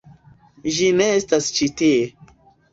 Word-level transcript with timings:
Ĝi 0.77 0.87
ne 1.01 1.07
estas 1.19 1.53
ĉi 1.61 1.71
tie 1.85 2.35